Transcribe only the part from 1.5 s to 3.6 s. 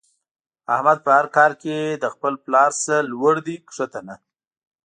کې له خپل پلار نه لوړ دی